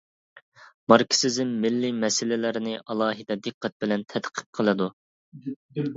[0.93, 4.89] ماركسىزم مىللىي مەسىلىلەرنى ئالاھىدە دىققەت بىلەن تەتقىق قىلىدۇ.